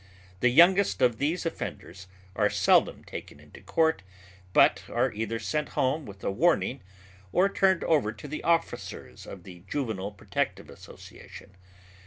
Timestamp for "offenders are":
1.45-2.49